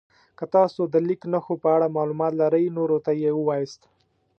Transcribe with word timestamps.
که 0.37 0.45
تاسو 0.55 0.81
د 0.93 0.95
لیک 1.07 1.21
نښو 1.33 1.55
په 1.63 1.69
اړه 1.75 1.95
معلومات 1.97 2.33
لرئ 2.41 2.65
نورو 2.77 2.97
ته 3.05 3.11
یې 3.21 3.31
ووایاست. 3.35 3.81